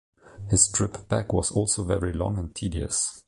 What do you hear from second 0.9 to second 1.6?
back was